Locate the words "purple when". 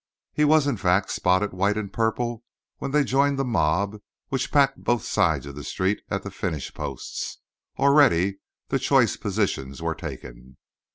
1.93-2.89